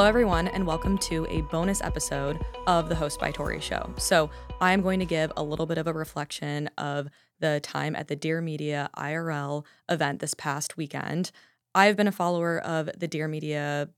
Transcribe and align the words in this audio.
Hello, 0.00 0.08
everyone, 0.08 0.48
and 0.48 0.66
welcome 0.66 0.96
to 0.96 1.26
a 1.28 1.42
bonus 1.42 1.82
episode 1.82 2.42
of 2.66 2.88
the 2.88 2.94
Host 2.94 3.20
by 3.20 3.30
Tori 3.30 3.60
show. 3.60 3.92
So, 3.98 4.30
I'm 4.58 4.80
going 4.80 4.98
to 5.00 5.04
give 5.04 5.30
a 5.36 5.42
little 5.42 5.66
bit 5.66 5.76
of 5.76 5.86
a 5.86 5.92
reflection 5.92 6.70
of 6.78 7.08
the 7.38 7.60
time 7.62 7.94
at 7.94 8.08
the 8.08 8.16
Dear 8.16 8.40
Media 8.40 8.88
IRL 8.96 9.66
event 9.90 10.20
this 10.20 10.32
past 10.32 10.78
weekend. 10.78 11.32
I've 11.74 11.98
been 11.98 12.08
a 12.08 12.12
follower 12.12 12.60
of 12.60 12.88
the 12.96 13.08
Dear 13.08 13.28
Media 13.28 13.90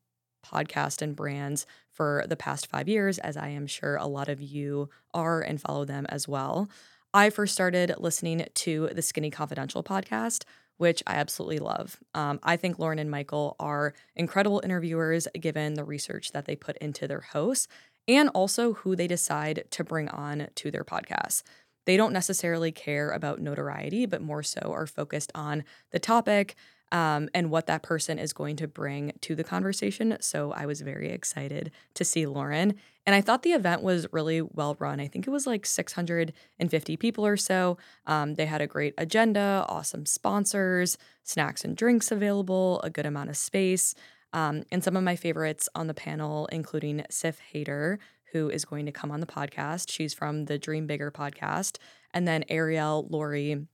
podcast 0.45 1.02
and 1.02 1.15
brands 1.15 1.66
for 1.93 2.25
the 2.29 2.34
past 2.34 2.66
five 2.66 2.89
years, 2.89 3.21
as 3.21 3.37
I 3.37 3.50
am 3.50 3.69
sure 3.69 3.95
a 3.95 4.09
lot 4.09 4.29
of 4.29 4.43
you 4.43 4.89
are 5.14 5.41
and 5.41 5.61
follow 5.61 5.84
them 5.84 6.07
as 6.09 6.27
well. 6.27 6.69
I 7.14 7.30
first 7.30 7.55
started 7.55 7.95
listening 7.98 8.45
to 8.53 8.89
the 8.93 9.03
Skinny 9.03 9.30
Confidential 9.30 9.84
podcast 9.84 10.46
which 10.83 11.01
I 11.07 11.14
absolutely 11.14 11.61
love. 11.61 12.01
Um, 12.12 12.41
I 12.43 12.56
think 12.56 12.77
Lauren 12.77 12.98
and 12.98 13.09
Michael 13.09 13.55
are 13.61 13.95
incredible 14.16 14.61
interviewers 14.65 15.29
given 15.39 15.75
the 15.75 15.84
research 15.84 16.33
that 16.33 16.45
they 16.45 16.56
put 16.56 16.77
into 16.79 17.06
their 17.06 17.20
hosts 17.20 17.69
and 18.09 18.29
also 18.30 18.73
who 18.73 18.97
they 18.97 19.06
decide 19.06 19.62
to 19.70 19.84
bring 19.84 20.09
on 20.09 20.48
to 20.56 20.73
their 20.73 20.83
podcast. 20.83 21.45
They 21.87 21.97
don't 21.97 22.12
necessarily 22.12 22.73
care 22.73 23.11
about 23.11 23.41
notoriety, 23.41 24.06
but 24.06 24.23
more 24.23 24.42
so 24.42 24.73
are 24.73 24.89
focused 24.89 25.30
on 25.37 25.62
the 25.92 26.01
topic 26.01 26.56
um, 26.92 27.30
and 27.32 27.51
what 27.51 27.66
that 27.66 27.82
person 27.82 28.19
is 28.19 28.34
going 28.34 28.55
to 28.56 28.69
bring 28.69 29.12
to 29.23 29.34
the 29.34 29.42
conversation. 29.42 30.19
So 30.20 30.52
I 30.52 30.66
was 30.66 30.83
very 30.83 31.10
excited 31.10 31.73
to 31.95 32.05
see 32.05 32.27
Lauren. 32.27 32.74
And 33.06 33.16
I 33.16 33.23
thought 33.23 33.42
the 33.42 33.55
event 33.55 33.83
was 33.83 34.06
really 34.12 34.42
well 34.42 34.77
run. 34.78 35.00
I 35.00 35.09
think 35.09 35.27
it 35.27 35.30
was 35.30 35.47
like 35.47 35.64
650 35.66 36.97
people 36.98 37.27
or 37.27 37.36
so. 37.38 37.78
Um, 38.06 38.34
they 38.34 38.47
had 38.47 38.60
a 38.60 38.66
great 38.66 38.95
agenda, 38.98 39.64
awesome 39.69 40.06
sponsors, 40.06 40.98
snacks 41.24 41.64
and 41.64 41.77
drinks 41.77 42.12
available, 42.12 42.80
a 42.83 42.91
good 42.91 43.06
amount 43.06 43.30
of 43.30 43.36
space. 43.36 43.95
Um, 44.34 44.62
and 44.70 44.84
some 44.84 44.97
of 44.97 45.02
my 45.02 45.17
favorites 45.17 45.69
on 45.74 45.86
the 45.86 45.95
panel, 45.95 46.47
including 46.52 47.05
Sif 47.11 47.41
Hader, 47.52 47.98
who 48.33 48.48
is 48.50 48.64
going 48.64 48.86
to 48.86 48.92
come 48.92 49.11
on 49.11 49.20
the 49.20 49.27
podcast. 49.27 49.91
She's 49.91 50.14
from 50.14 50.45
the 50.45 50.58
Dream 50.58 50.86
Bigger 50.86 51.11
podcast. 51.11 51.78
And 52.14 52.28
then 52.28 52.45
Ariel 52.48 53.06
Laurie 53.11 53.67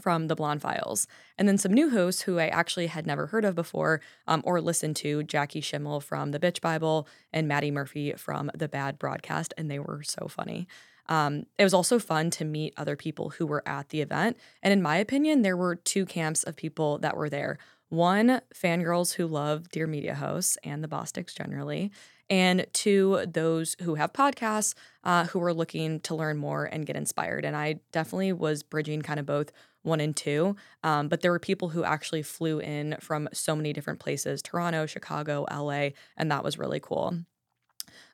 from 0.00 0.28
the 0.28 0.34
Blonde 0.34 0.62
Files. 0.62 1.06
And 1.38 1.48
then 1.48 1.58
some 1.58 1.72
new 1.72 1.90
hosts 1.90 2.22
who 2.22 2.38
I 2.38 2.48
actually 2.48 2.86
had 2.86 3.06
never 3.06 3.26
heard 3.26 3.44
of 3.44 3.54
before 3.54 4.00
um, 4.26 4.42
or 4.44 4.60
listened 4.60 4.96
to 4.96 5.22
Jackie 5.22 5.60
Schimmel 5.60 6.00
from 6.00 6.30
The 6.30 6.38
Bitch 6.38 6.60
Bible 6.60 7.06
and 7.32 7.48
Maddie 7.48 7.70
Murphy 7.70 8.12
from 8.16 8.50
The 8.54 8.68
Bad 8.68 8.98
Broadcast. 8.98 9.54
And 9.56 9.70
they 9.70 9.78
were 9.78 10.02
so 10.02 10.28
funny. 10.28 10.66
Um, 11.08 11.46
it 11.58 11.64
was 11.64 11.74
also 11.74 11.98
fun 11.98 12.30
to 12.30 12.44
meet 12.44 12.74
other 12.76 12.96
people 12.96 13.30
who 13.30 13.46
were 13.46 13.66
at 13.66 13.88
the 13.88 14.00
event. 14.00 14.36
And 14.62 14.72
in 14.72 14.82
my 14.82 14.96
opinion, 14.96 15.42
there 15.42 15.56
were 15.56 15.76
two 15.76 16.06
camps 16.06 16.42
of 16.42 16.56
people 16.56 16.98
that 16.98 17.16
were 17.16 17.28
there. 17.28 17.58
One, 17.88 18.40
fangirls 18.54 19.14
who 19.14 19.26
love 19.26 19.68
Dear 19.68 19.86
Media 19.86 20.14
hosts 20.14 20.56
and 20.64 20.82
the 20.82 20.88
Bossticks 20.88 21.34
generally, 21.36 21.92
and 22.30 22.66
two, 22.72 23.26
those 23.30 23.76
who 23.82 23.96
have 23.96 24.14
podcasts 24.14 24.72
uh, 25.04 25.26
who 25.26 25.42
are 25.42 25.52
looking 25.52 26.00
to 26.00 26.14
learn 26.14 26.38
more 26.38 26.64
and 26.64 26.86
get 26.86 26.96
inspired. 26.96 27.44
And 27.44 27.54
I 27.54 27.80
definitely 27.92 28.32
was 28.32 28.62
bridging 28.62 29.02
kind 29.02 29.20
of 29.20 29.26
both 29.26 29.52
one 29.82 30.00
and 30.00 30.16
two. 30.16 30.56
Um, 30.82 31.08
but 31.08 31.20
there 31.20 31.30
were 31.30 31.38
people 31.38 31.70
who 31.70 31.84
actually 31.84 32.22
flew 32.22 32.58
in 32.58 32.96
from 33.00 33.28
so 33.32 33.54
many 33.56 33.72
different 33.72 34.00
places 34.00 34.42
Toronto, 34.42 34.86
Chicago, 34.86 35.46
LA, 35.50 35.90
and 36.16 36.30
that 36.30 36.44
was 36.44 36.58
really 36.58 36.80
cool. 36.80 37.16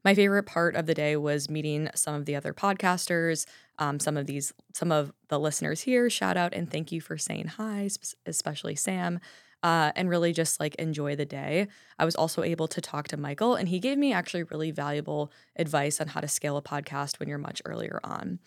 My 0.05 0.15
favorite 0.15 0.45
part 0.45 0.77
of 0.77 0.87
the 0.87 0.95
day 0.95 1.17
was 1.17 1.51
meeting 1.51 1.89
some 1.95 2.15
of 2.15 2.25
the 2.25 2.37
other 2.37 2.53
podcasters, 2.53 3.47
um, 3.79 4.01
some 4.01 4.17
of 4.17 4.27
these, 4.27 4.53
some 4.75 4.93
of 4.93 5.13
the 5.29 5.39
listeners 5.39 5.83
here. 5.83 6.09
Shout 6.11 6.37
out 6.37 6.55
and 6.55 6.71
thank 6.71 6.93
you 6.93 7.01
for 7.01 7.19
saying 7.19 7.49
hi, 7.49 7.89
especially 8.27 8.75
Sam. 8.75 9.21
Uh, 9.61 9.91
and 9.97 10.09
really 10.09 10.33
just 10.33 10.61
like 10.61 10.77
enjoy 10.77 11.17
the 11.17 11.25
day. 11.25 11.67
I 11.99 12.05
was 12.05 12.15
also 12.15 12.45
able 12.45 12.69
to 12.69 12.81
talk 12.81 13.09
to 13.09 13.17
Michael, 13.17 13.57
and 13.57 13.69
he 13.69 13.81
gave 13.81 13.99
me 13.99 14.13
actually 14.13 14.45
really 14.45 14.71
valuable 14.71 15.33
advice 15.57 16.01
on 16.01 16.07
how 16.07 16.21
to 16.21 16.29
scale 16.29 16.57
a 16.57 16.63
podcast 16.63 17.19
when 17.19 17.29
you're 17.29 17.39
much 17.39 17.61
earlier 17.65 17.99
on. 18.05 18.39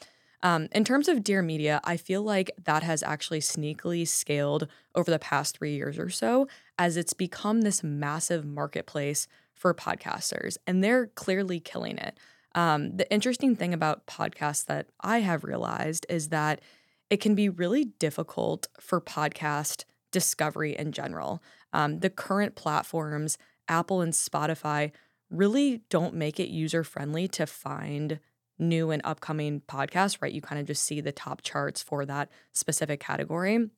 Um, 0.43 0.67
in 0.71 0.83
terms 0.83 1.07
of 1.07 1.23
Dear 1.23 1.41
Media, 1.41 1.79
I 1.83 1.97
feel 1.97 2.23
like 2.23 2.51
that 2.63 2.83
has 2.83 3.03
actually 3.03 3.41
sneakily 3.41 4.07
scaled 4.07 4.67
over 4.95 5.11
the 5.11 5.19
past 5.19 5.57
three 5.57 5.75
years 5.75 5.99
or 5.99 6.09
so 6.09 6.47
as 6.79 6.97
it's 6.97 7.13
become 7.13 7.61
this 7.61 7.83
massive 7.83 8.43
marketplace 8.43 9.27
for 9.53 9.73
podcasters, 9.73 10.57
and 10.65 10.83
they're 10.83 11.07
clearly 11.07 11.59
killing 11.59 11.97
it. 11.99 12.17
Um, 12.55 12.97
the 12.97 13.09
interesting 13.11 13.55
thing 13.55 13.73
about 13.73 14.07
podcasts 14.07 14.65
that 14.65 14.87
I 15.01 15.19
have 15.19 15.43
realized 15.43 16.05
is 16.09 16.29
that 16.29 16.61
it 17.09 17.17
can 17.17 17.35
be 17.35 17.47
really 17.47 17.85
difficult 17.85 18.67
for 18.79 18.99
podcast 18.99 19.85
discovery 20.11 20.75
in 20.75 20.91
general. 20.91 21.41
Um, 21.71 21.99
the 21.99 22.09
current 22.09 22.55
platforms, 22.55 23.37
Apple 23.67 24.01
and 24.01 24.13
Spotify, 24.13 24.91
really 25.29 25.81
don't 25.89 26.15
make 26.15 26.39
it 26.39 26.49
user 26.49 26.83
friendly 26.83 27.27
to 27.29 27.45
find 27.45 28.19
new 28.61 28.91
and 28.91 29.01
upcoming 29.03 29.61
podcasts, 29.67 30.21
right? 30.21 30.31
You 30.31 30.41
kind 30.41 30.61
of 30.61 30.67
just 30.67 30.83
see 30.83 31.01
the 31.01 31.11
top 31.11 31.41
charts 31.41 31.81
for 31.81 32.05
that 32.05 32.29
specific 32.53 32.99
category. 32.99 33.69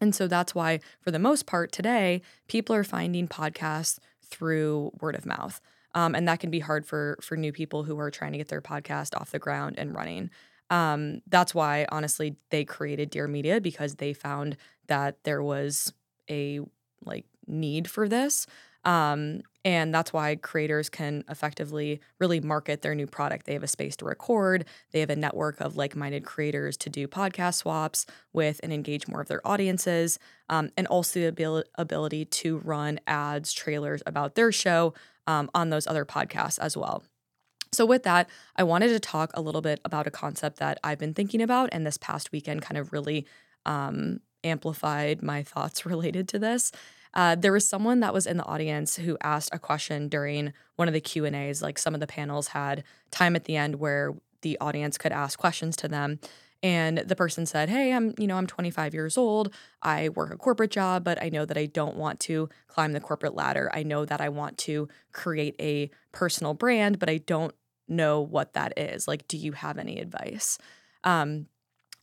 And 0.00 0.14
so 0.14 0.26
that's 0.26 0.54
why, 0.54 0.80
for 1.00 1.10
the 1.12 1.18
most 1.18 1.46
part, 1.46 1.70
today, 1.70 2.22
people 2.48 2.74
are 2.74 2.82
finding 2.82 3.28
podcasts 3.28 3.98
through 4.24 4.90
word 5.00 5.14
of 5.14 5.26
mouth. 5.26 5.60
Um, 5.94 6.14
and 6.14 6.26
that 6.26 6.40
can 6.40 6.50
be 6.50 6.60
hard 6.60 6.86
for 6.86 7.18
for 7.20 7.36
new 7.36 7.52
people 7.52 7.84
who 7.84 7.98
are 7.98 8.10
trying 8.10 8.32
to 8.32 8.38
get 8.38 8.48
their 8.48 8.62
podcast 8.62 9.14
off 9.14 9.30
the 9.30 9.38
ground 9.38 9.76
and 9.78 9.94
running. 9.94 10.30
Um, 10.70 11.20
that's 11.26 11.54
why, 11.54 11.86
honestly, 11.92 12.36
they 12.50 12.64
created 12.64 13.10
Dear 13.10 13.28
Media 13.28 13.60
because 13.60 13.96
they 13.96 14.14
found 14.14 14.56
that 14.86 15.22
there 15.24 15.42
was 15.42 15.92
a 16.30 16.60
like 17.04 17.26
need 17.46 17.88
for 17.88 18.08
this. 18.08 18.46
Um, 18.84 19.42
and 19.64 19.94
that's 19.94 20.12
why 20.12 20.34
creators 20.36 20.88
can 20.88 21.22
effectively 21.28 22.00
really 22.18 22.40
market 22.40 22.82
their 22.82 22.94
new 22.94 23.06
product. 23.06 23.46
They 23.46 23.52
have 23.52 23.62
a 23.62 23.68
space 23.68 23.94
to 23.96 24.04
record, 24.04 24.64
they 24.90 25.00
have 25.00 25.10
a 25.10 25.16
network 25.16 25.60
of 25.60 25.76
like 25.76 25.94
minded 25.94 26.24
creators 26.24 26.76
to 26.78 26.90
do 26.90 27.06
podcast 27.06 27.54
swaps 27.54 28.06
with 28.32 28.58
and 28.62 28.72
engage 28.72 29.06
more 29.06 29.20
of 29.20 29.28
their 29.28 29.46
audiences, 29.46 30.18
um, 30.48 30.70
and 30.76 30.86
also 30.88 31.30
the 31.30 31.64
ability 31.76 32.24
to 32.24 32.58
run 32.58 32.98
ads, 33.06 33.52
trailers 33.52 34.02
about 34.04 34.34
their 34.34 34.50
show 34.50 34.94
um, 35.26 35.48
on 35.54 35.70
those 35.70 35.86
other 35.86 36.04
podcasts 36.04 36.58
as 36.58 36.76
well. 36.76 37.04
So, 37.72 37.86
with 37.86 38.02
that, 38.02 38.28
I 38.56 38.64
wanted 38.64 38.88
to 38.88 39.00
talk 39.00 39.30
a 39.32 39.40
little 39.40 39.62
bit 39.62 39.80
about 39.84 40.06
a 40.06 40.10
concept 40.10 40.58
that 40.58 40.78
I've 40.84 40.98
been 40.98 41.14
thinking 41.14 41.40
about, 41.40 41.70
and 41.72 41.86
this 41.86 41.96
past 41.96 42.30
weekend 42.30 42.60
kind 42.62 42.76
of 42.76 42.92
really 42.92 43.26
um, 43.64 44.20
amplified 44.44 45.22
my 45.22 45.42
thoughts 45.42 45.86
related 45.86 46.28
to 46.28 46.38
this. 46.38 46.72
Uh, 47.14 47.34
there 47.34 47.52
was 47.52 47.66
someone 47.66 48.00
that 48.00 48.14
was 48.14 48.26
in 48.26 48.36
the 48.36 48.44
audience 48.44 48.96
who 48.96 49.18
asked 49.22 49.50
a 49.52 49.58
question 49.58 50.08
during 50.08 50.52
one 50.76 50.88
of 50.88 50.94
the 50.94 51.00
Q 51.00 51.24
and 51.24 51.36
A's. 51.36 51.62
Like 51.62 51.78
some 51.78 51.94
of 51.94 52.00
the 52.00 52.06
panels 52.06 52.48
had 52.48 52.84
time 53.10 53.36
at 53.36 53.44
the 53.44 53.56
end 53.56 53.76
where 53.76 54.14
the 54.42 54.58
audience 54.60 54.98
could 54.98 55.12
ask 55.12 55.38
questions 55.38 55.76
to 55.76 55.88
them. 55.88 56.18
And 56.62 56.98
the 56.98 57.16
person 57.16 57.44
said, 57.44 57.68
"Hey, 57.68 57.92
I'm, 57.92 58.14
you 58.18 58.26
know, 58.26 58.36
I'm 58.36 58.46
25 58.46 58.94
years 58.94 59.18
old. 59.18 59.52
I 59.82 60.10
work 60.10 60.32
a 60.32 60.36
corporate 60.36 60.70
job, 60.70 61.02
but 61.02 61.20
I 61.20 61.28
know 61.28 61.44
that 61.44 61.58
I 61.58 61.66
don't 61.66 61.96
want 61.96 62.20
to 62.20 62.48
climb 62.68 62.92
the 62.92 63.00
corporate 63.00 63.34
ladder. 63.34 63.68
I 63.74 63.82
know 63.82 64.04
that 64.04 64.20
I 64.20 64.28
want 64.28 64.58
to 64.58 64.88
create 65.12 65.56
a 65.60 65.90
personal 66.12 66.54
brand, 66.54 67.00
but 67.00 67.10
I 67.10 67.18
don't 67.18 67.54
know 67.88 68.20
what 68.20 68.52
that 68.52 68.78
is. 68.78 69.08
Like, 69.08 69.26
do 69.26 69.36
you 69.36 69.52
have 69.52 69.76
any 69.76 69.98
advice?" 69.98 70.56
Um, 71.02 71.46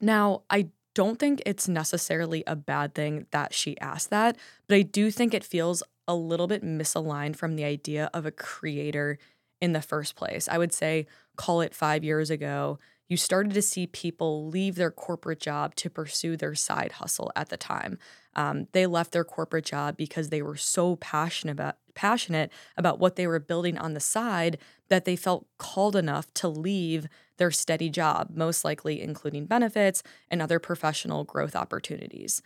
now, 0.01 0.43
I 0.49 0.69
don't 0.95 1.19
think 1.19 1.41
it's 1.45 1.67
necessarily 1.67 2.43
a 2.47 2.55
bad 2.55 2.93
thing 2.93 3.27
that 3.31 3.53
she 3.53 3.79
asked 3.79 4.09
that, 4.09 4.37
but 4.67 4.75
I 4.75 4.81
do 4.81 5.11
think 5.11 5.33
it 5.33 5.43
feels 5.43 5.83
a 6.07 6.15
little 6.15 6.47
bit 6.47 6.63
misaligned 6.63 7.35
from 7.35 7.55
the 7.55 7.63
idea 7.63 8.09
of 8.13 8.25
a 8.25 8.31
creator 8.31 9.17
in 9.61 9.73
the 9.73 9.81
first 9.81 10.15
place. 10.15 10.47
I 10.47 10.57
would 10.57 10.73
say, 10.73 11.05
call 11.35 11.61
it 11.61 11.75
five 11.75 12.03
years 12.03 12.29
ago, 12.29 12.79
you 13.07 13.17
started 13.17 13.53
to 13.53 13.61
see 13.61 13.87
people 13.87 14.47
leave 14.47 14.75
their 14.75 14.91
corporate 14.91 15.39
job 15.39 15.75
to 15.75 15.89
pursue 15.89 16.37
their 16.37 16.55
side 16.55 16.93
hustle 16.93 17.31
at 17.35 17.49
the 17.49 17.57
time. 17.57 17.97
Um, 18.39 18.67
they 18.71 18.85
left 18.85 19.11
their 19.11 19.25
corporate 19.25 19.65
job 19.65 19.97
because 19.97 20.29
they 20.29 20.41
were 20.41 20.55
so 20.55 20.95
passionate 20.95 21.51
about 21.51 21.75
passionate 21.93 22.49
about 22.77 22.97
what 22.97 23.17
they 23.17 23.27
were 23.27 23.39
building 23.39 23.77
on 23.77 23.93
the 23.93 23.99
side 23.99 24.57
that 24.87 25.03
they 25.03 25.17
felt 25.17 25.45
called 25.57 25.97
enough 25.97 26.33
to 26.35 26.47
leave 26.47 27.09
their 27.35 27.51
steady 27.51 27.89
job, 27.89 28.29
most 28.33 28.63
likely 28.63 29.01
including 29.01 29.45
benefits 29.45 30.01
and 30.31 30.41
other 30.41 30.57
professional 30.57 31.25
growth 31.25 31.53
opportunities. 31.53 32.41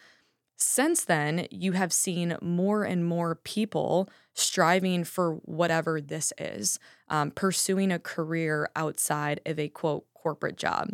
Since 0.55 1.05
then, 1.05 1.45
you 1.51 1.73
have 1.73 1.93
seen 1.93 2.37
more 2.41 2.83
and 2.83 3.05
more 3.05 3.35
people 3.35 4.09
striving 4.33 5.03
for 5.03 5.35
whatever 5.45 6.01
this 6.01 6.33
is, 6.39 6.79
um, 7.07 7.29
pursuing 7.29 7.91
a 7.91 7.99
career 7.99 8.67
outside 8.75 9.41
of 9.45 9.59
a 9.59 9.69
quote 9.69 10.05
corporate 10.15 10.57
job. 10.57 10.89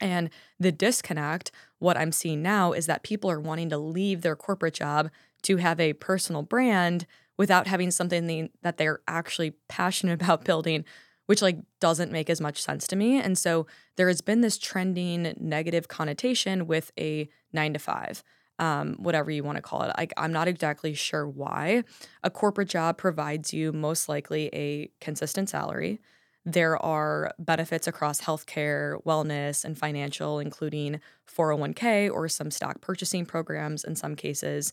And 0.00 0.30
the 0.58 0.72
disconnect, 0.72 1.52
what 1.78 1.96
I'm 1.96 2.12
seeing 2.12 2.42
now 2.42 2.72
is 2.72 2.86
that 2.86 3.02
people 3.02 3.30
are 3.30 3.40
wanting 3.40 3.70
to 3.70 3.78
leave 3.78 4.22
their 4.22 4.36
corporate 4.36 4.74
job 4.74 5.10
to 5.42 5.56
have 5.58 5.78
a 5.80 5.92
personal 5.94 6.42
brand 6.42 7.06
without 7.38 7.66
having 7.66 7.90
something 7.90 8.50
that 8.62 8.76
they're 8.76 9.00
actually 9.08 9.52
passionate 9.68 10.14
about 10.22 10.44
building 10.44 10.84
which 11.26 11.40
like 11.40 11.58
doesn't 11.80 12.10
make 12.10 12.28
as 12.28 12.40
much 12.40 12.60
sense 12.60 12.86
to 12.86 12.96
me 12.96 13.18
and 13.18 13.38
so 13.38 13.66
there 13.96 14.08
has 14.08 14.20
been 14.20 14.40
this 14.40 14.58
trending 14.58 15.32
negative 15.38 15.86
connotation 15.86 16.66
with 16.66 16.90
a 16.98 17.28
9 17.52 17.74
to 17.74 17.78
5 17.78 18.24
um, 18.58 18.94
whatever 18.94 19.30
you 19.30 19.42
want 19.42 19.56
to 19.56 19.62
call 19.62 19.82
it. 19.82 20.12
I'm 20.16 20.32
not 20.32 20.46
exactly 20.46 20.94
sure 20.94 21.26
why. 21.26 21.82
A 22.22 22.30
corporate 22.30 22.68
job 22.68 22.96
provides 22.96 23.52
you 23.52 23.72
most 23.72 24.08
likely 24.08 24.50
a 24.52 24.88
consistent 25.00 25.48
salary. 25.48 26.00
There 26.44 26.76
are 26.84 27.32
benefits 27.38 27.86
across 27.86 28.20
healthcare, 28.20 29.02
wellness, 29.04 29.64
and 29.64 29.78
financial, 29.78 30.40
including 30.40 31.00
401k 31.32 32.10
or 32.12 32.28
some 32.28 32.50
stock 32.50 32.80
purchasing 32.80 33.24
programs 33.26 33.84
in 33.84 33.94
some 33.94 34.16
cases. 34.16 34.72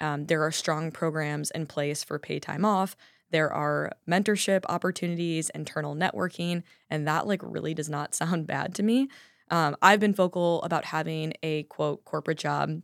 Um, 0.00 0.26
there 0.26 0.42
are 0.42 0.50
strong 0.50 0.90
programs 0.90 1.50
in 1.50 1.66
place 1.66 2.02
for 2.02 2.18
pay 2.18 2.38
time 2.38 2.64
off. 2.64 2.96
There 3.30 3.52
are 3.52 3.92
mentorship 4.08 4.64
opportunities, 4.68 5.50
internal 5.50 5.94
networking, 5.94 6.62
and 6.88 7.06
that 7.06 7.26
like 7.26 7.42
really 7.44 7.74
does 7.74 7.90
not 7.90 8.14
sound 8.20 8.46
bad 8.46 8.74
to 8.76 8.82
me. 8.82 9.08
Um, 9.50 9.76
I've 9.82 10.00
been 10.00 10.14
vocal 10.14 10.62
about 10.62 10.86
having 10.86 11.34
a 11.42 11.64
quote 11.64 12.04
corporate 12.04 12.38
job 12.38 12.82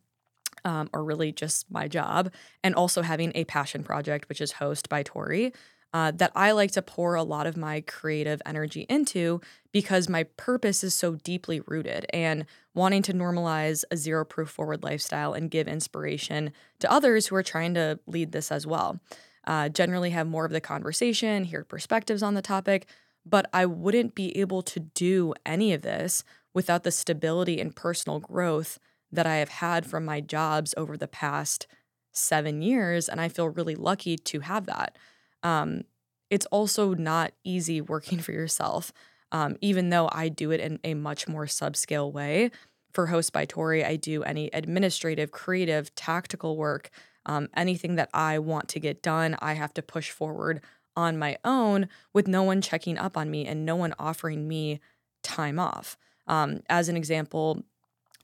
um, 0.64 0.90
or 0.92 1.04
really 1.04 1.30
just 1.30 1.70
my 1.70 1.86
job, 1.86 2.32
and 2.64 2.74
also 2.74 3.02
having 3.02 3.30
a 3.34 3.44
passion 3.44 3.84
project, 3.84 4.28
which 4.28 4.40
is 4.40 4.52
Host 4.52 4.88
by 4.88 5.04
Tori, 5.04 5.52
uh, 5.96 6.10
that 6.10 6.30
I 6.34 6.52
like 6.52 6.72
to 6.72 6.82
pour 6.82 7.14
a 7.14 7.22
lot 7.22 7.46
of 7.46 7.56
my 7.56 7.80
creative 7.80 8.42
energy 8.44 8.84
into 8.86 9.40
because 9.72 10.10
my 10.10 10.24
purpose 10.24 10.84
is 10.84 10.94
so 10.94 11.14
deeply 11.14 11.60
rooted 11.60 12.04
and 12.10 12.44
wanting 12.74 13.00
to 13.04 13.14
normalize 13.14 13.82
a 13.90 13.96
zero 13.96 14.22
proof 14.22 14.50
forward 14.50 14.84
lifestyle 14.84 15.32
and 15.32 15.50
give 15.50 15.66
inspiration 15.66 16.52
to 16.80 16.92
others 16.92 17.28
who 17.28 17.34
are 17.34 17.42
trying 17.42 17.72
to 17.72 17.98
lead 18.06 18.32
this 18.32 18.52
as 18.52 18.66
well. 18.66 19.00
Uh, 19.46 19.70
generally, 19.70 20.10
have 20.10 20.26
more 20.26 20.44
of 20.44 20.52
the 20.52 20.60
conversation, 20.60 21.44
hear 21.44 21.64
perspectives 21.64 22.22
on 22.22 22.34
the 22.34 22.42
topic, 22.42 22.86
but 23.24 23.48
I 23.54 23.64
wouldn't 23.64 24.14
be 24.14 24.36
able 24.36 24.60
to 24.64 24.80
do 24.80 25.32
any 25.46 25.72
of 25.72 25.80
this 25.80 26.24
without 26.52 26.84
the 26.84 26.92
stability 26.92 27.58
and 27.58 27.74
personal 27.74 28.20
growth 28.20 28.78
that 29.10 29.26
I 29.26 29.36
have 29.36 29.48
had 29.48 29.86
from 29.86 30.04
my 30.04 30.20
jobs 30.20 30.74
over 30.76 30.98
the 30.98 31.08
past 31.08 31.66
seven 32.12 32.60
years. 32.60 33.08
And 33.08 33.18
I 33.18 33.30
feel 33.30 33.48
really 33.48 33.76
lucky 33.76 34.18
to 34.18 34.40
have 34.40 34.66
that. 34.66 34.94
Um, 35.42 35.82
it's 36.30 36.46
also 36.46 36.94
not 36.94 37.32
easy 37.44 37.80
working 37.80 38.18
for 38.18 38.32
yourself, 38.32 38.92
um, 39.32 39.56
even 39.60 39.90
though 39.90 40.08
I 40.12 40.28
do 40.28 40.50
it 40.50 40.60
in 40.60 40.78
a 40.84 40.94
much 40.94 41.28
more 41.28 41.46
subscale 41.46 42.12
way. 42.12 42.50
For 42.92 43.08
Host 43.08 43.32
by 43.32 43.44
Tori, 43.44 43.84
I 43.84 43.96
do 43.96 44.22
any 44.22 44.48
administrative, 44.52 45.30
creative, 45.30 45.94
tactical 45.94 46.56
work, 46.56 46.90
um, 47.26 47.48
anything 47.54 47.96
that 47.96 48.08
I 48.14 48.38
want 48.38 48.68
to 48.68 48.80
get 48.80 49.02
done, 49.02 49.36
I 49.40 49.52
have 49.52 49.74
to 49.74 49.82
push 49.82 50.10
forward 50.10 50.62
on 50.96 51.18
my 51.18 51.36
own 51.44 51.88
with 52.14 52.26
no 52.26 52.42
one 52.42 52.62
checking 52.62 52.96
up 52.96 53.16
on 53.16 53.30
me 53.30 53.44
and 53.46 53.66
no 53.66 53.76
one 53.76 53.94
offering 53.98 54.48
me 54.48 54.80
time 55.22 55.58
off. 55.58 55.98
Um, 56.26 56.60
as 56.68 56.88
an 56.88 56.96
example, 56.96 57.62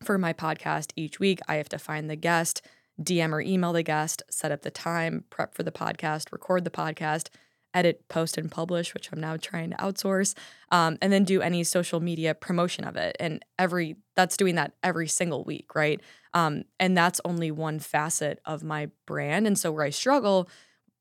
for 0.02 0.18
my 0.18 0.32
podcast 0.32 0.92
each 0.96 1.20
week, 1.20 1.40
I 1.46 1.56
have 1.56 1.68
to 1.70 1.78
find 1.78 2.08
the 2.08 2.16
guest, 2.16 2.62
DM 3.00 3.32
or 3.32 3.40
email 3.40 3.72
the 3.72 3.82
guest, 3.82 4.22
set 4.30 4.52
up 4.52 4.62
the 4.62 4.70
time, 4.70 5.24
prep 5.30 5.54
for 5.54 5.62
the 5.62 5.72
podcast, 5.72 6.32
record 6.32 6.64
the 6.64 6.70
podcast, 6.70 7.28
edit, 7.74 8.06
post, 8.08 8.36
and 8.36 8.50
publish, 8.50 8.92
which 8.94 9.10
I'm 9.12 9.20
now 9.20 9.36
trying 9.36 9.70
to 9.70 9.76
outsource, 9.76 10.34
um, 10.70 10.98
and 11.00 11.12
then 11.12 11.24
do 11.24 11.40
any 11.40 11.64
social 11.64 12.00
media 12.00 12.34
promotion 12.34 12.84
of 12.84 12.96
it. 12.96 13.16
And 13.18 13.44
every 13.58 13.96
that's 14.14 14.36
doing 14.36 14.56
that 14.56 14.72
every 14.82 15.08
single 15.08 15.44
week, 15.44 15.74
right? 15.74 16.00
Um, 16.34 16.64
and 16.78 16.96
that's 16.96 17.20
only 17.24 17.50
one 17.50 17.78
facet 17.78 18.40
of 18.44 18.62
my 18.62 18.90
brand. 19.06 19.46
And 19.46 19.58
so 19.58 19.72
where 19.72 19.84
I 19.84 19.90
struggle 19.90 20.48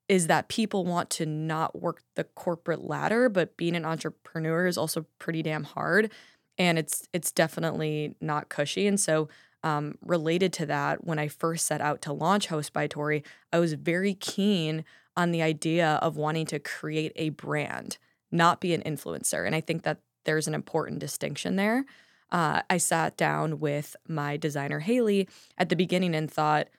is 0.07 0.27
that 0.27 0.49
people 0.49 0.85
want 0.85 1.09
to 1.09 1.25
not 1.25 1.79
work 1.79 2.03
the 2.15 2.23
corporate 2.23 2.83
ladder, 2.83 3.29
but 3.29 3.55
being 3.55 3.75
an 3.75 3.85
entrepreneur 3.85 4.65
is 4.65 4.77
also 4.77 5.05
pretty 5.19 5.41
damn 5.41 5.63
hard, 5.63 6.11
and 6.57 6.77
it's 6.77 7.07
it's 7.13 7.31
definitely 7.31 8.15
not 8.19 8.49
cushy. 8.49 8.87
And 8.87 8.99
so 8.99 9.29
um, 9.63 9.95
related 10.01 10.53
to 10.53 10.65
that, 10.67 11.05
when 11.05 11.19
I 11.19 11.27
first 11.27 11.67
set 11.67 11.81
out 11.81 12.01
to 12.03 12.13
launch 12.13 12.47
Host 12.47 12.73
by 12.73 12.87
Tori, 12.87 13.23
I 13.53 13.59
was 13.59 13.73
very 13.73 14.13
keen 14.15 14.83
on 15.15 15.31
the 15.31 15.41
idea 15.41 15.99
of 16.01 16.17
wanting 16.17 16.45
to 16.47 16.59
create 16.59 17.11
a 17.15 17.29
brand, 17.29 17.97
not 18.31 18.61
be 18.61 18.73
an 18.73 18.81
influencer. 18.81 19.45
And 19.45 19.55
I 19.55 19.61
think 19.61 19.83
that 19.83 19.99
there's 20.25 20.47
an 20.47 20.53
important 20.53 20.99
distinction 20.99 21.55
there. 21.55 21.85
Uh, 22.31 22.61
I 22.69 22.77
sat 22.77 23.17
down 23.17 23.59
with 23.59 23.95
my 24.07 24.37
designer, 24.37 24.79
Haley, 24.79 25.27
at 25.57 25.69
the 25.69 25.75
beginning 25.75 26.15
and 26.15 26.31
thought 26.31 26.69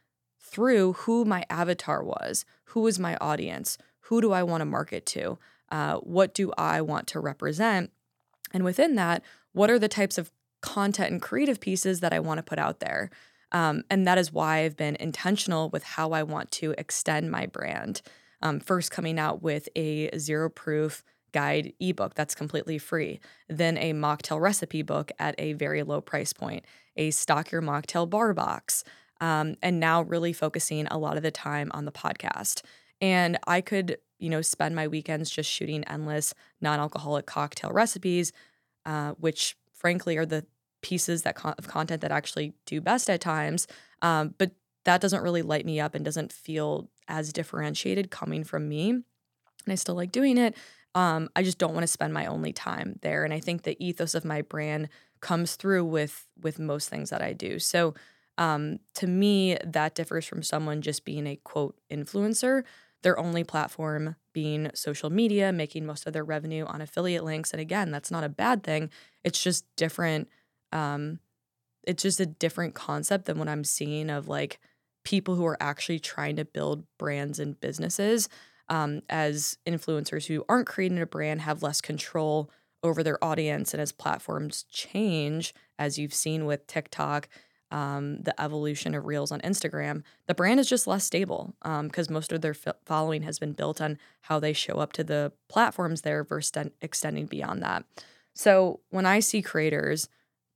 through 0.41 0.95
who 0.95 1.25
my 1.25 1.45
avatar 1.51 2.03
was, 2.03 2.45
who 2.67 2.81
was 2.81 2.99
my 2.99 3.17
audience, 3.17 3.79
who 4.01 4.21
do 4.21 4.33
I 4.33 4.43
want 4.43 4.63
to 4.63 4.67
market 4.67 5.07
to, 5.07 5.39
uh, 5.71 5.97
what 5.99 6.35
do 6.35 6.53
I 6.57 6.81
want 6.81 7.07
to 7.09 7.21
represent. 7.21 7.91
And 8.53 8.65
within 8.65 8.95
that, 8.97 9.23
what 9.53 9.71
are 9.71 9.79
the 9.79 9.89
types 9.89 10.19
of 10.19 10.33
content 10.63 11.11
and 11.11 11.21
creative 11.21 11.61
pieces 11.61 12.01
that 12.01 12.13
I 12.13 12.21
want 12.21 12.39
to 12.39 12.43
put 12.43 12.59
out 12.59 12.81
there. 12.81 13.11
Um, 13.53 13.83
and 13.91 14.07
that 14.07 14.19
is 14.19 14.33
why 14.33 14.61
I've 14.61 14.77
been 14.77 14.97
intentional 14.97 15.69
with 15.69 15.83
how 15.85 16.13
I 16.13 16.23
want 16.23 16.51
to 16.53 16.75
extend 16.79 17.31
my 17.31 17.47
brand. 17.47 18.01
Um, 18.41 18.61
first, 18.61 18.91
coming 18.91 19.19
out 19.19 19.43
with 19.43 19.69
a 19.77 20.17
zero 20.19 20.49
proof 20.49 21.05
guide 21.33 21.73
ebook 21.81 22.15
that's 22.15 22.35
completely 22.35 22.79
free, 22.79 23.21
then 23.49 23.77
a 23.79 23.93
mocktail 23.93 24.41
recipe 24.41 24.83
book 24.83 25.13
at 25.19 25.35
a 25.39 25.53
very 25.55 25.83
low 25.83 26.01
price 26.01 26.33
point, 26.33 26.65
a 26.97 27.11
stock 27.11 27.51
your 27.51 27.63
mocktail 27.63 28.09
bar 28.09 28.35
box, 28.35 28.85
um, 29.21 29.55
and 29.63 29.79
now 29.79 30.03
really 30.03 30.33
focusing 30.33 30.87
a 30.89 30.99
lot 30.99 31.17
of 31.17 31.23
the 31.23 31.31
time 31.31 31.71
on 31.73 31.85
the 31.85 31.93
podcast. 31.93 32.63
And 33.01 33.39
I 33.47 33.61
could, 33.61 33.99
you 34.19 34.31
know, 34.31 34.43
spend 34.43 34.75
my 34.75 34.89
weekends 34.89 35.31
just 35.31 35.51
shooting 35.51 35.85
endless 35.85 36.35
non 36.61 36.79
alcoholic 36.79 37.27
cocktail 37.27 37.71
recipes, 37.71 38.33
uh, 38.85 39.13
which 39.13 39.57
frankly 39.83 40.17
are 40.17 40.25
the 40.25 40.47
pieces 40.81 41.23
that 41.23 41.35
con- 41.35 41.55
of 41.59 41.69
content 41.69 42.01
that 42.01 42.13
actually 42.13 42.55
do 42.67 42.81
best 42.81 43.11
at 43.11 43.21
times. 43.21 43.67
Um, 44.01 44.35
but 44.39 44.53
that 44.85 45.01
doesn't 45.01 45.23
really 45.23 45.43
light 45.43 45.67
me 45.67 45.81
up 45.81 45.95
and 45.95 46.05
doesn't 46.05 46.33
feel 46.33 46.89
as 47.09 47.33
differentiated 47.33 48.11
coming 48.11 48.45
from 48.45 48.69
me. 48.69 48.91
And 48.91 49.05
I 49.69 49.75
still 49.75 49.95
like 49.95 50.13
doing 50.13 50.39
it. 50.39 50.57
Um, 50.95 51.29
I 51.35 51.43
just 51.43 51.59
don't 51.59 51.75
want 51.75 51.83
to 51.85 51.89
spend 51.89 52.15
my 52.15 52.27
only 52.27 52.53
time 52.53 52.99
there. 53.03 53.25
And 53.25 53.35
I 53.35 53.41
think 53.41 53.63
the 53.63 53.77
ethos 53.85 54.15
of 54.15 54.25
my 54.25 54.43
brand 54.43 54.89
comes 55.21 55.57
through 55.57 55.85
with 55.85 56.27
with 56.41 56.59
most 56.59 56.89
things 56.89 57.11
that 57.11 57.23
I 57.23 57.33
do. 57.33 57.59
So 57.59 57.95
um, 58.39 58.79
to 58.95 59.07
me, 59.07 59.59
that 59.65 59.95
differs 59.95 60.25
from 60.27 60.43
someone 60.43 60.81
just 60.81 61.05
being 61.05 61.27
a 61.27 61.37
quote 61.37 61.79
influencer, 61.91 62.65
their 63.03 63.19
only 63.19 63.45
platform 63.45 64.17
being 64.33 64.71
social 64.75 65.11
media, 65.11 65.53
making 65.53 65.85
most 65.85 66.07
of 66.07 66.13
their 66.13 66.25
revenue 66.25 66.65
on 66.65 66.81
affiliate 66.81 67.25
links. 67.25 67.53
And 67.53 67.61
again, 67.61 67.91
that's 67.91 68.11
not 68.11 68.25
a 68.25 68.29
bad 68.29 68.63
thing. 68.63 68.91
It's 69.25 69.43
just 69.43 69.65
different 69.77 70.29
um, 70.73 71.19
it's 71.85 72.03
just 72.03 72.21
a 72.21 72.27
different 72.27 72.75
concept 72.75 73.27
than 73.27 73.39
what 73.39 73.49
I'm 73.49 73.65
seeing 73.65 74.11
of 74.11 74.29
like 74.29 74.59
people 75.05 75.35
who 75.35 75.45
are 75.47 75.61
actually 75.61 75.99
trying 75.99 76.37
to 76.37 76.45
build 76.45 76.85
brands 76.99 77.39
and 77.39 77.59
businesses. 77.61 78.29
Um, 78.69 79.03
as 79.11 79.59
influencers 79.67 80.27
who 80.27 80.45
aren't 80.49 80.69
creating 80.69 81.01
a 81.01 81.07
brand 81.07 81.43
have 81.43 81.63
less 81.63 81.81
control 81.81 82.51
over 82.83 83.03
their 83.03 83.23
audience, 83.23 83.75
and 83.75 83.81
as 83.81 83.93
platforms 83.93 84.65
change, 84.71 85.53
as 85.79 85.99
you've 85.99 86.15
seen 86.15 86.47
with 86.47 86.67
TikTok, 86.67 87.29
um, 87.73 88.23
the 88.23 88.41
evolution 88.41 88.95
of 88.95 89.07
Reels 89.07 89.33
on 89.33 89.41
Instagram, 89.41 90.03
the 90.27 90.35
brand 90.35 90.61
is 90.61 90.69
just 90.69 90.87
less 90.87 91.05
stable 91.05 91.55
because 91.63 92.09
um, 92.09 92.15
most 92.15 92.33
of 92.33 92.43
their 92.43 92.55
f- 92.65 92.77
following 92.85 93.23
has 93.23 93.39
been 93.39 93.53
built 93.53 93.81
on 93.81 93.99
how 94.23 94.39
they 94.39 94.53
show 94.53 94.75
up 94.75 94.93
to 94.93 95.03
the 95.05 95.33
platforms 95.49 96.03
there 96.03 96.23
versus 96.23 96.53
extending 96.81 97.27
beyond 97.27 97.63
that. 97.63 97.85
So 98.35 98.81
when 98.91 99.07
I 99.07 99.21
see 99.21 99.43
creators 99.43 100.09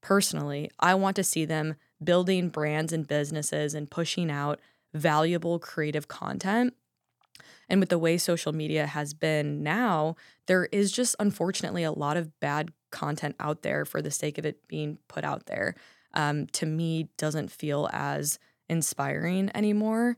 personally, 0.03 0.71
I 0.79 0.95
want 0.95 1.17
to 1.17 1.25
see 1.25 1.45
them 1.45 1.77
building 2.03 2.51
brands 2.51 2.93
and 2.93 3.07
businesses 3.07 3.75
and 3.75 3.91
pushing 3.91 4.31
out 4.31 4.61
valuable 4.93 5.59
creative 5.59 6.09
content. 6.09 6.75
And 7.69 7.81
with 7.81 7.89
the 7.89 7.99
way 7.99 8.19
social 8.19 8.53
media 8.53 8.87
has 8.87 9.15
been 9.15 9.63
now, 9.63 10.17
there 10.47 10.67
is 10.67 10.93
just 10.93 11.17
unfortunately 11.19 11.83
a 11.83 11.93
lot 11.93 12.17
of 12.17 12.39
bad 12.41 12.71
content 12.91 13.37
out 13.41 13.63
there 13.63 13.85
for 13.85 14.01
the 14.01 14.11
sake 14.11 14.39
of 14.39 14.47
it 14.47 14.69
being 14.69 14.99
put 15.09 15.25
out 15.25 15.47
there. 15.47 15.75
Um, 16.17 16.47
to 16.49 16.67
me, 16.67 17.09
doesn't 17.17 17.53
feel 17.53 17.89
as 17.93 18.41
inspiring 18.69 19.51
anymore. 19.55 20.17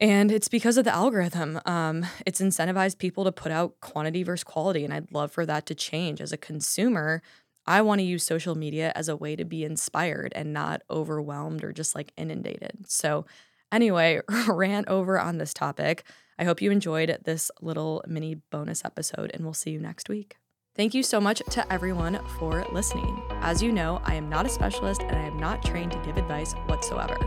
And 0.00 0.32
it's 0.32 0.48
because 0.48 0.78
of 0.78 0.84
the 0.84 0.94
algorithm. 0.94 1.60
Um, 1.66 2.06
it's 2.24 2.40
incentivized 2.40 2.98
people 2.98 3.24
to 3.24 3.32
put 3.32 3.52
out 3.52 3.80
quantity 3.80 4.22
versus 4.22 4.44
quality. 4.44 4.84
And 4.84 4.94
I'd 4.94 5.12
love 5.12 5.30
for 5.30 5.44
that 5.44 5.66
to 5.66 5.74
change. 5.74 6.22
As 6.22 6.32
a 6.32 6.38
consumer, 6.38 7.22
I 7.66 7.82
want 7.82 8.00
to 8.00 8.06
use 8.06 8.24
social 8.24 8.54
media 8.54 8.92
as 8.94 9.08
a 9.08 9.16
way 9.16 9.36
to 9.36 9.44
be 9.44 9.64
inspired 9.64 10.32
and 10.34 10.54
not 10.54 10.82
overwhelmed 10.90 11.62
or 11.62 11.72
just 11.72 11.94
like 11.94 12.12
inundated. 12.16 12.86
So, 12.88 13.26
anyway, 13.70 14.22
rant 14.48 14.88
over 14.88 15.20
on 15.20 15.36
this 15.36 15.52
topic. 15.52 16.04
I 16.38 16.44
hope 16.44 16.62
you 16.62 16.70
enjoyed 16.70 17.18
this 17.24 17.50
little 17.60 18.02
mini 18.08 18.36
bonus 18.50 18.82
episode, 18.82 19.30
and 19.34 19.44
we'll 19.44 19.52
see 19.52 19.70
you 19.70 19.80
next 19.80 20.08
week. 20.08 20.39
Thank 20.80 20.94
you 20.94 21.02
so 21.02 21.20
much 21.20 21.42
to 21.50 21.70
everyone 21.70 22.20
for 22.38 22.64
listening. 22.72 23.22
As 23.42 23.62
you 23.62 23.70
know, 23.70 24.00
I 24.02 24.14
am 24.14 24.30
not 24.30 24.46
a 24.46 24.48
specialist 24.48 25.02
and 25.02 25.14
I 25.14 25.24
am 25.24 25.38
not 25.38 25.62
trained 25.62 25.92
to 25.92 25.98
give 25.98 26.16
advice 26.16 26.54
whatsoever. 26.68 27.18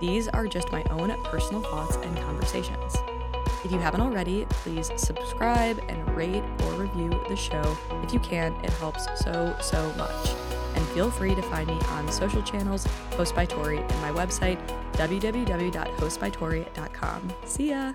These 0.00 0.26
are 0.28 0.46
just 0.46 0.72
my 0.72 0.82
own 0.84 1.10
personal 1.24 1.60
thoughts 1.60 1.96
and 1.96 2.16
conversations. 2.16 2.96
If 3.62 3.72
you 3.72 3.78
haven't 3.78 4.00
already, 4.00 4.46
please 4.48 4.90
subscribe 4.96 5.84
and 5.90 6.16
rate 6.16 6.42
or 6.64 6.72
review 6.72 7.10
the 7.28 7.36
show. 7.36 7.76
If 8.02 8.14
you 8.14 8.20
can, 8.20 8.54
it 8.64 8.70
helps 8.70 9.04
so, 9.22 9.54
so 9.60 9.92
much. 9.98 10.30
And 10.74 10.82
feel 10.88 11.10
free 11.10 11.34
to 11.34 11.42
find 11.42 11.66
me 11.66 11.78
on 11.90 12.10
social 12.10 12.40
channels, 12.40 12.86
Host 13.16 13.34
by 13.34 13.44
Tori, 13.44 13.80
and 13.80 14.00
my 14.00 14.12
website, 14.12 14.66
www.hostbytori.com. 14.94 17.32
See 17.44 17.68
ya! 17.68 17.92